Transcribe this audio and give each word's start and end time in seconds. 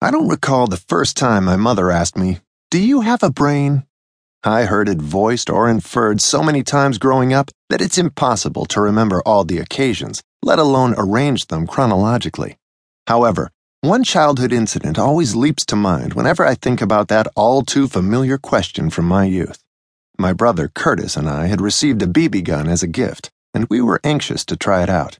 I 0.00 0.12
don't 0.12 0.28
recall 0.28 0.68
the 0.68 0.76
first 0.76 1.16
time 1.16 1.44
my 1.44 1.56
mother 1.56 1.90
asked 1.90 2.16
me, 2.16 2.38
Do 2.70 2.78
you 2.78 3.00
have 3.00 3.24
a 3.24 3.32
brain? 3.32 3.84
I 4.44 4.64
heard 4.64 4.88
it 4.88 4.98
voiced 4.98 5.50
or 5.50 5.68
inferred 5.68 6.20
so 6.20 6.40
many 6.40 6.62
times 6.62 6.98
growing 6.98 7.32
up 7.32 7.50
that 7.68 7.80
it's 7.80 7.98
impossible 7.98 8.64
to 8.66 8.80
remember 8.80 9.20
all 9.26 9.42
the 9.42 9.58
occasions, 9.58 10.22
let 10.40 10.60
alone 10.60 10.94
arrange 10.96 11.48
them 11.48 11.66
chronologically. 11.66 12.58
However, 13.08 13.50
one 13.80 14.04
childhood 14.04 14.52
incident 14.52 15.00
always 15.00 15.34
leaps 15.34 15.66
to 15.66 15.74
mind 15.74 16.14
whenever 16.14 16.46
I 16.46 16.54
think 16.54 16.80
about 16.80 17.08
that 17.08 17.26
all 17.34 17.62
too 17.62 17.88
familiar 17.88 18.38
question 18.38 18.90
from 18.90 19.06
my 19.06 19.24
youth. 19.24 19.64
My 20.16 20.32
brother 20.32 20.68
Curtis 20.68 21.16
and 21.16 21.28
I 21.28 21.46
had 21.46 21.60
received 21.60 22.02
a 22.02 22.06
BB 22.06 22.44
gun 22.44 22.68
as 22.68 22.84
a 22.84 22.88
gift, 22.88 23.32
and 23.52 23.66
we 23.68 23.80
were 23.80 24.00
anxious 24.04 24.44
to 24.44 24.56
try 24.56 24.84
it 24.84 24.88
out. 24.88 25.18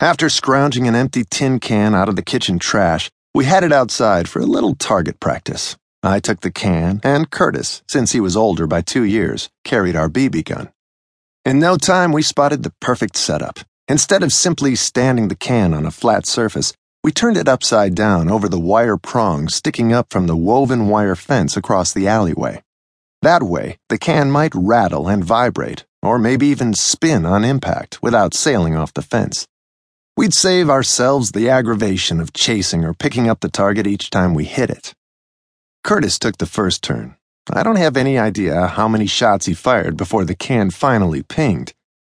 After 0.00 0.30
scrounging 0.30 0.88
an 0.88 0.94
empty 0.94 1.24
tin 1.24 1.58
can 1.58 1.94
out 1.94 2.08
of 2.08 2.16
the 2.16 2.22
kitchen 2.22 2.58
trash, 2.58 3.10
we 3.36 3.44
headed 3.44 3.70
outside 3.70 4.26
for 4.26 4.40
a 4.40 4.46
little 4.46 4.74
target 4.74 5.20
practice. 5.20 5.76
I 6.02 6.20
took 6.20 6.40
the 6.40 6.50
can, 6.50 7.02
and 7.04 7.30
Curtis, 7.30 7.82
since 7.86 8.12
he 8.12 8.18
was 8.18 8.34
older 8.34 8.66
by 8.66 8.80
two 8.80 9.02
years, 9.02 9.50
carried 9.62 9.94
our 9.94 10.08
BB 10.08 10.46
gun. 10.46 10.70
In 11.44 11.58
no 11.58 11.76
time, 11.76 12.12
we 12.12 12.22
spotted 12.22 12.62
the 12.62 12.72
perfect 12.80 13.14
setup. 13.14 13.58
Instead 13.88 14.22
of 14.22 14.32
simply 14.32 14.74
standing 14.74 15.28
the 15.28 15.36
can 15.36 15.74
on 15.74 15.84
a 15.84 15.90
flat 15.90 16.24
surface, 16.24 16.72
we 17.04 17.12
turned 17.12 17.36
it 17.36 17.46
upside 17.46 17.94
down 17.94 18.30
over 18.30 18.48
the 18.48 18.58
wire 18.58 18.96
prongs 18.96 19.54
sticking 19.54 19.92
up 19.92 20.06
from 20.08 20.28
the 20.28 20.36
woven 20.36 20.88
wire 20.88 21.14
fence 21.14 21.58
across 21.58 21.92
the 21.92 22.08
alleyway. 22.08 22.62
That 23.20 23.42
way, 23.42 23.76
the 23.90 23.98
can 23.98 24.30
might 24.30 24.54
rattle 24.54 25.08
and 25.08 25.22
vibrate, 25.22 25.84
or 26.00 26.18
maybe 26.18 26.46
even 26.46 26.72
spin 26.72 27.26
on 27.26 27.44
impact 27.44 28.02
without 28.02 28.32
sailing 28.32 28.74
off 28.74 28.94
the 28.94 29.02
fence. 29.02 29.46
We'd 30.18 30.32
save 30.32 30.70
ourselves 30.70 31.32
the 31.32 31.50
aggravation 31.50 32.20
of 32.20 32.32
chasing 32.32 32.86
or 32.86 32.94
picking 32.94 33.28
up 33.28 33.40
the 33.40 33.50
target 33.50 33.86
each 33.86 34.08
time 34.08 34.32
we 34.32 34.46
hit 34.46 34.70
it. 34.70 34.94
Curtis 35.84 36.18
took 36.18 36.38
the 36.38 36.46
first 36.46 36.82
turn. 36.82 37.16
I 37.52 37.62
don't 37.62 37.76
have 37.76 37.98
any 37.98 38.18
idea 38.18 38.66
how 38.66 38.88
many 38.88 39.06
shots 39.06 39.44
he 39.44 39.52
fired 39.52 39.94
before 39.94 40.24
the 40.24 40.34
can 40.34 40.70
finally 40.70 41.22
pinged. 41.22 41.74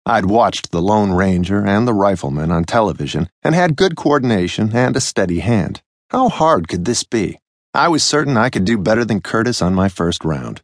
I'd 0.04 0.26
watched 0.26 0.72
the 0.72 0.82
Lone 0.82 1.12
Ranger 1.12 1.64
and 1.66 1.88
the 1.88 1.94
Rifleman 1.94 2.50
on 2.50 2.64
television 2.64 3.30
and 3.42 3.54
had 3.54 3.76
good 3.76 3.96
coordination 3.96 4.76
and 4.76 4.94
a 4.94 5.00
steady 5.00 5.40
hand. 5.40 5.80
How 6.10 6.28
hard 6.28 6.68
could 6.68 6.84
this 6.84 7.02
be? 7.02 7.40
I 7.72 7.88
was 7.88 8.04
certain 8.04 8.36
I 8.36 8.50
could 8.50 8.66
do 8.66 8.76
better 8.76 9.06
than 9.06 9.22
Curtis 9.22 9.62
on 9.62 9.74
my 9.74 9.88
first 9.88 10.22
round. 10.22 10.60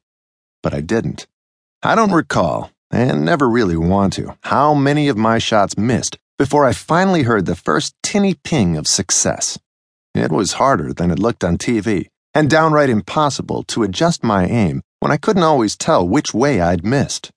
But 0.63 0.75
I 0.75 0.83
didn't. 0.83 1.27
I 1.83 1.95
don't 1.95 2.13
recall, 2.13 2.73
and 2.91 3.25
never 3.25 3.49
really 3.49 3.79
want 3.79 4.13
to, 4.13 4.37
how 4.43 4.75
many 4.75 5.09
of 5.09 5.17
my 5.17 5.39
shots 5.39 5.79
missed 5.79 6.19
before 6.39 6.65
I 6.65 6.73
finally 6.73 7.23
heard 7.23 7.47
the 7.47 7.55
first 7.55 7.95
tinny 8.03 8.35
ping 8.35 8.77
of 8.77 8.87
success. 8.87 9.59
It 10.15 10.31
was 10.31 10.55
harder 10.55 10.93
than 10.93 11.11
it 11.11 11.19
looked 11.19 11.45
on 11.45 11.59
TV 11.59 12.09
and 12.35 12.49
downright 12.49 12.91
impossible 12.91 13.63
to 13.65 13.83
adjust 13.83 14.25
my 14.25 14.47
aim 14.47 14.83
when 15.01 15.13
I 15.13 15.17
couldn't 15.17 15.43
always 15.43 15.77
tell 15.77 16.07
which 16.07 16.33
way 16.33 16.61
I'd 16.61 16.85
missed. 16.85 17.31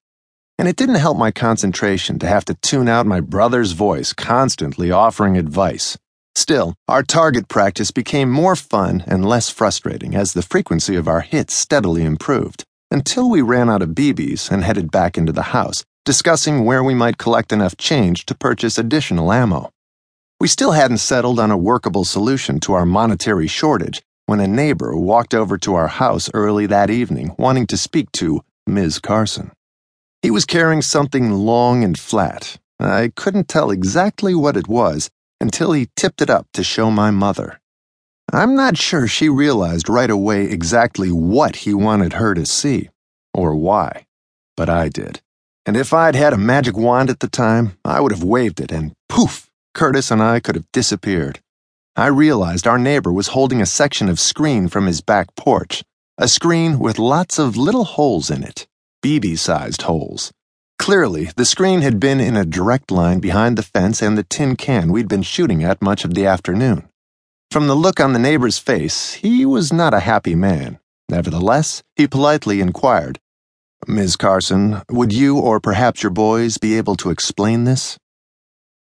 And 0.57 0.67
it 0.67 0.77
didn't 0.77 0.95
help 0.95 1.17
my 1.17 1.31
concentration 1.31 2.17
to 2.19 2.27
have 2.27 2.45
to 2.45 2.55
tune 2.61 2.87
out 2.87 3.05
my 3.05 3.19
brother's 3.19 3.73
voice 3.73 4.13
constantly 4.13 4.91
offering 4.91 5.37
advice. 5.37 5.97
Still, 6.35 6.75
our 6.87 7.03
target 7.03 7.47
practice 7.47 7.91
became 7.91 8.29
more 8.29 8.55
fun 8.55 9.03
and 9.07 9.25
less 9.25 9.49
frustrating 9.49 10.15
as 10.15 10.33
the 10.33 10.41
frequency 10.41 10.95
of 10.95 11.07
our 11.07 11.21
hits 11.21 11.53
steadily 11.53 12.03
improved, 12.03 12.63
until 12.91 13.29
we 13.29 13.41
ran 13.41 13.69
out 13.69 13.81
of 13.81 13.89
BBs 13.89 14.51
and 14.51 14.63
headed 14.63 14.91
back 14.91 15.17
into 15.17 15.31
the 15.31 15.53
house, 15.53 15.83
discussing 16.05 16.63
where 16.63 16.83
we 16.83 16.93
might 16.93 17.17
collect 17.17 17.51
enough 17.51 17.75
change 17.77 18.25
to 18.27 18.35
purchase 18.35 18.77
additional 18.77 19.33
ammo. 19.33 19.71
We 20.39 20.47
still 20.47 20.71
hadn't 20.71 20.99
settled 20.99 21.39
on 21.39 21.49
a 21.49 21.57
workable 21.57 22.05
solution 22.05 22.59
to 22.61 22.73
our 22.73 22.85
monetary 22.85 23.47
shortage 23.47 24.01
when 24.27 24.39
a 24.39 24.47
neighbor 24.47 24.95
walked 24.95 25.33
over 25.33 25.57
to 25.57 25.75
our 25.75 25.87
house 25.87 26.29
early 26.33 26.67
that 26.67 26.89
evening 26.89 27.35
wanting 27.37 27.67
to 27.67 27.77
speak 27.77 28.11
to 28.13 28.43
Ms. 28.67 28.99
Carson. 28.99 29.51
He 30.21 30.31
was 30.31 30.45
carrying 30.45 30.81
something 30.81 31.31
long 31.31 31.83
and 31.83 31.97
flat. 31.97 32.57
I 32.79 33.11
couldn't 33.15 33.47
tell 33.47 33.71
exactly 33.71 34.35
what 34.35 34.57
it 34.57 34.67
was 34.67 35.09
until 35.41 35.71
he 35.71 35.89
tipped 35.95 36.21
it 36.21 36.29
up 36.29 36.47
to 36.53 36.63
show 36.63 36.91
my 36.91 37.11
mother. 37.11 37.59
I'm 38.33 38.55
not 38.55 38.77
sure 38.77 39.07
she 39.07 39.29
realized 39.29 39.87
right 39.87 40.09
away 40.09 40.45
exactly 40.45 41.11
what 41.11 41.57
he 41.57 41.73
wanted 41.73 42.13
her 42.13 42.33
to 42.33 42.45
see, 42.45 42.89
or 43.33 43.55
why, 43.55 44.05
but 44.57 44.69
I 44.69 44.89
did. 44.89 45.21
And 45.65 45.75
if 45.75 45.93
I'd 45.93 46.15
had 46.15 46.33
a 46.33 46.37
magic 46.37 46.77
wand 46.77 47.09
at 47.09 47.19
the 47.19 47.27
time, 47.27 47.77
I 47.83 47.99
would 47.99 48.11
have 48.11 48.23
waved 48.23 48.59
it, 48.59 48.71
and 48.71 48.93
poof, 49.09 49.49
Curtis 49.73 50.11
and 50.11 50.21
I 50.21 50.39
could 50.39 50.55
have 50.55 50.71
disappeared. 50.71 51.39
I 51.95 52.07
realized 52.07 52.67
our 52.67 52.77
neighbor 52.77 53.11
was 53.11 53.29
holding 53.29 53.61
a 53.61 53.65
section 53.65 54.09
of 54.09 54.19
screen 54.19 54.67
from 54.67 54.85
his 54.85 55.01
back 55.01 55.33
porch, 55.35 55.83
a 56.17 56.27
screen 56.27 56.77
with 56.77 56.99
lots 56.99 57.39
of 57.39 57.57
little 57.57 57.85
holes 57.85 58.29
in 58.29 58.43
it, 58.43 58.67
BB 59.03 59.39
sized 59.39 59.83
holes. 59.83 60.31
Clearly, 60.77 61.29
the 61.35 61.45
screen 61.45 61.81
had 61.81 61.99
been 61.99 62.19
in 62.19 62.35
a 62.35 62.45
direct 62.45 62.91
line 62.91 63.19
behind 63.19 63.57
the 63.57 63.63
fence 63.63 64.01
and 64.01 64.17
the 64.17 64.23
tin 64.23 64.55
can 64.55 64.91
we'd 64.91 65.07
been 65.07 65.23
shooting 65.23 65.63
at 65.63 65.81
much 65.81 66.03
of 66.03 66.13
the 66.13 66.25
afternoon. 66.25 66.87
From 67.49 67.67
the 67.67 67.75
look 67.75 67.99
on 67.99 68.13
the 68.13 68.19
neighbor's 68.19 68.59
face, 68.59 69.13
he 69.13 69.45
was 69.45 69.71
not 69.71 69.93
a 69.93 70.01
happy 70.01 70.35
man. 70.35 70.79
Nevertheless, 71.09 71.81
he 71.95 72.07
politely 72.07 72.59
inquired, 72.59 73.19
Ms. 73.87 74.15
Carson, 74.15 74.81
would 74.89 75.13
you 75.13 75.37
or 75.37 75.59
perhaps 75.59 76.01
your 76.01 76.09
boys 76.09 76.57
be 76.57 76.75
able 76.75 76.95
to 76.95 77.11
explain 77.11 77.65
this? 77.65 77.97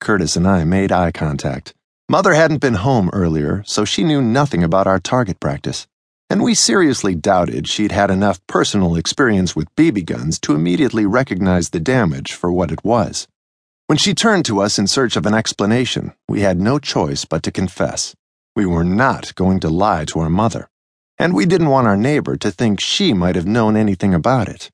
Curtis 0.01 0.37
and 0.37 0.47
I 0.47 0.63
made 0.63 0.93
eye 0.93 1.11
contact. 1.11 1.75
Mother 2.09 2.35
hadn't 2.35 2.61
been 2.61 2.75
home 2.75 3.11
earlier, 3.12 3.65
so 3.67 3.85
she 3.85 4.05
knew 4.05 4.23
nothing 4.23 4.62
about 4.62 4.87
our 4.87 5.01
target 5.01 5.41
practice, 5.41 5.89
and 6.31 6.43
we 6.43 6.55
seriously 6.55 7.17
doubted 7.17 7.67
she'd 7.67 7.91
had 7.91 8.11
enough 8.11 8.47
personal 8.47 8.95
experience 8.95 9.57
with 9.57 9.75
BB 9.75 10.07
guns 10.07 10.39
to 10.41 10.55
immediately 10.55 11.05
recognize 11.05 11.71
the 11.71 11.81
damage 11.81 12.33
for 12.33 12.53
what 12.53 12.71
it 12.71 12.85
was. 12.85 13.27
When 13.89 13.99
she 13.99 14.15
turned 14.15 14.45
to 14.45 14.61
us 14.61 14.79
in 14.79 14.87
search 14.87 15.17
of 15.17 15.27
an 15.27 15.35
explanation, 15.35 16.12
we 16.29 16.43
had 16.43 16.61
no 16.61 16.79
choice 16.79 17.25
but 17.25 17.43
to 17.43 17.51
confess. 17.51 18.15
We 18.55 18.67
were 18.67 18.85
not 18.85 19.35
going 19.35 19.59
to 19.61 19.69
lie 19.69 20.05
to 20.07 20.21
our 20.21 20.31
mother, 20.31 20.69
and 21.19 21.35
we 21.35 21.45
didn't 21.45 21.71
want 21.71 21.89
our 21.89 21.97
neighbor 21.97 22.37
to 22.37 22.51
think 22.53 22.81
she 22.81 23.12
might 23.12 23.35
have 23.35 23.47
known 23.47 23.77
anything 23.77 24.15
about 24.15 24.49
it. 24.49 24.71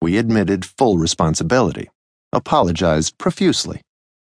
We 0.00 0.18
admitted 0.18 0.64
full 0.64 0.98
responsibility, 0.98 1.90
apologized 2.32 3.18
profusely 3.18 3.82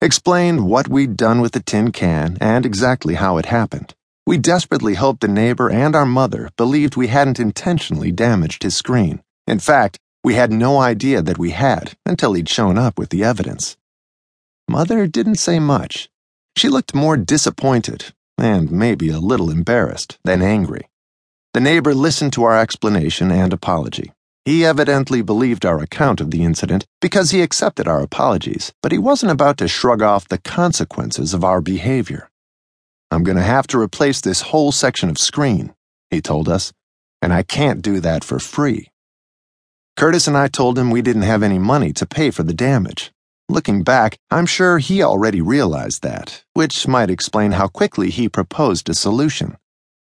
explained 0.04 0.66
what 0.66 0.86
we'd 0.86 1.16
done 1.16 1.40
with 1.40 1.52
the 1.52 1.62
tin 1.62 1.90
can 1.90 2.36
and 2.40 2.66
exactly 2.66 3.14
how 3.14 3.38
it 3.38 3.46
happened. 3.46 3.94
We 4.26 4.36
desperately 4.36 4.94
hoped 4.94 5.22
the 5.22 5.28
neighbor 5.28 5.70
and 5.70 5.96
our 5.96 6.04
mother 6.04 6.50
believed 6.58 6.96
we 6.96 7.06
hadn't 7.06 7.40
intentionally 7.40 8.12
damaged 8.12 8.62
his 8.62 8.76
screen. 8.76 9.22
In 9.46 9.58
fact, 9.58 9.98
we 10.22 10.34
had 10.34 10.52
no 10.52 10.78
idea 10.78 11.22
that 11.22 11.38
we 11.38 11.50
had 11.50 11.96
until 12.04 12.34
he'd 12.34 12.48
shown 12.48 12.76
up 12.76 12.98
with 12.98 13.08
the 13.08 13.24
evidence. 13.24 13.76
Mother 14.68 15.06
didn't 15.06 15.36
say 15.36 15.58
much. 15.58 16.08
She 16.56 16.68
looked 16.68 16.94
more 16.94 17.16
disappointed 17.16 18.12
and 18.36 18.70
maybe 18.70 19.08
a 19.08 19.18
little 19.18 19.50
embarrassed 19.50 20.18
than 20.24 20.42
angry. 20.42 20.88
The 21.54 21.60
neighbor 21.60 21.94
listened 21.94 22.34
to 22.34 22.44
our 22.44 22.58
explanation 22.58 23.30
and 23.30 23.52
apology. 23.52 24.12
He 24.44 24.64
evidently 24.64 25.22
believed 25.22 25.64
our 25.64 25.80
account 25.80 26.20
of 26.20 26.30
the 26.30 26.44
incident 26.44 26.84
because 27.00 27.30
he 27.30 27.40
accepted 27.40 27.88
our 27.88 28.02
apologies, 28.02 28.72
but 28.82 28.92
he 28.92 28.98
wasn't 28.98 29.32
about 29.32 29.56
to 29.58 29.68
shrug 29.68 30.02
off 30.02 30.28
the 30.28 30.38
consequences 30.38 31.32
of 31.32 31.44
our 31.44 31.62
behavior. 31.62 32.30
I'm 33.10 33.24
going 33.24 33.38
to 33.38 33.42
have 33.42 33.66
to 33.68 33.78
replace 33.78 34.20
this 34.20 34.42
whole 34.42 34.72
section 34.72 35.08
of 35.08 35.18
screen, 35.18 35.74
he 36.10 36.20
told 36.20 36.48
us, 36.48 36.72
and 37.22 37.32
I 37.32 37.42
can't 37.42 37.80
do 37.80 38.00
that 38.00 38.24
for 38.24 38.38
free. 38.38 38.90
Curtis 39.96 40.26
and 40.26 40.36
I 40.36 40.48
told 40.48 40.78
him 40.78 40.90
we 40.90 41.02
didn't 41.02 41.22
have 41.22 41.42
any 41.42 41.58
money 41.58 41.92
to 41.92 42.06
pay 42.06 42.30
for 42.30 42.42
the 42.42 42.52
damage. 42.52 43.12
Looking 43.48 43.82
back, 43.82 44.16
I'm 44.30 44.46
sure 44.46 44.78
he 44.78 45.02
already 45.02 45.40
realized 45.42 46.02
that, 46.02 46.44
which 46.54 46.88
might 46.88 47.10
explain 47.10 47.52
how 47.52 47.68
quickly 47.68 48.10
he 48.10 48.28
proposed 48.28 48.88
a 48.88 48.94
solution. 48.94 49.58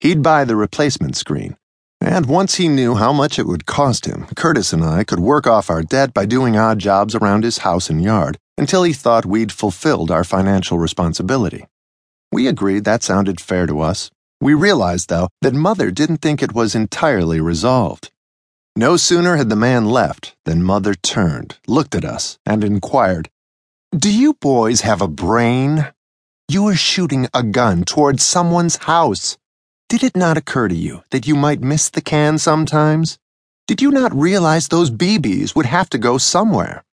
He'd 0.00 0.22
buy 0.22 0.44
the 0.44 0.56
replacement 0.56 1.14
screen, 1.14 1.57
and 2.00 2.26
once 2.26 2.56
he 2.56 2.68
knew 2.68 2.94
how 2.94 3.12
much 3.12 3.38
it 3.38 3.46
would 3.46 3.66
cost 3.66 4.06
him, 4.06 4.26
Curtis 4.36 4.72
and 4.72 4.84
I 4.84 5.04
could 5.04 5.20
work 5.20 5.46
off 5.46 5.70
our 5.70 5.82
debt 5.82 6.14
by 6.14 6.26
doing 6.26 6.56
odd 6.56 6.78
jobs 6.78 7.14
around 7.14 7.44
his 7.44 7.58
house 7.58 7.90
and 7.90 8.02
yard 8.02 8.38
until 8.56 8.82
he 8.82 8.92
thought 8.92 9.26
we'd 9.26 9.52
fulfilled 9.52 10.10
our 10.10 10.24
financial 10.24 10.78
responsibility. 10.78 11.66
We 12.32 12.46
agreed 12.46 12.84
that 12.84 13.02
sounded 13.02 13.40
fair 13.40 13.66
to 13.66 13.80
us. 13.80 14.10
We 14.40 14.54
realized, 14.54 15.08
though, 15.08 15.28
that 15.42 15.54
Mother 15.54 15.90
didn't 15.90 16.18
think 16.18 16.42
it 16.42 16.54
was 16.54 16.74
entirely 16.74 17.40
resolved. 17.40 18.10
No 18.76 18.96
sooner 18.96 19.36
had 19.36 19.48
the 19.48 19.56
man 19.56 19.86
left 19.86 20.36
than 20.44 20.62
Mother 20.62 20.94
turned, 20.94 21.58
looked 21.66 21.94
at 21.94 22.04
us, 22.04 22.38
and 22.46 22.62
inquired, 22.62 23.28
Do 23.96 24.12
you 24.12 24.34
boys 24.34 24.82
have 24.82 25.02
a 25.02 25.08
brain? 25.08 25.88
You 26.48 26.68
are 26.68 26.76
shooting 26.76 27.28
a 27.34 27.42
gun 27.42 27.84
towards 27.84 28.22
someone's 28.22 28.76
house. 28.76 29.36
Did 29.88 30.02
it 30.02 30.14
not 30.14 30.36
occur 30.36 30.68
to 30.68 30.74
you 30.74 31.00
that 31.12 31.26
you 31.26 31.34
might 31.34 31.62
miss 31.62 31.88
the 31.88 32.02
can 32.02 32.36
sometimes? 32.36 33.18
Did 33.66 33.80
you 33.80 33.90
not 33.90 34.14
realize 34.14 34.68
those 34.68 34.90
BBs 34.90 35.56
would 35.56 35.64
have 35.64 35.88
to 35.90 35.96
go 35.96 36.18
somewhere? 36.18 36.84